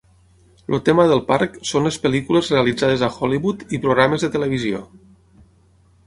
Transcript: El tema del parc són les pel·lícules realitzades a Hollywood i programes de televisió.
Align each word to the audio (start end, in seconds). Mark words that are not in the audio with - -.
El 0.75 0.79
tema 0.85 1.03
del 1.09 1.19
parc 1.25 1.59
són 1.71 1.83
les 1.89 1.99
pel·lícules 2.05 2.49
realitzades 2.53 3.03
a 3.07 3.09
Hollywood 3.27 3.61
i 3.79 3.81
programes 3.83 4.25
de 4.25 4.31
televisió. 4.37 4.81